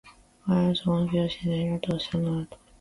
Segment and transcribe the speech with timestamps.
[0.47, 2.57] 「吾輩はここの教師の家にいるのだ」「どうせそんな事だろうと思った